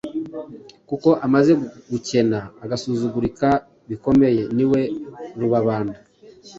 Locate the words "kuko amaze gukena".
0.89-2.39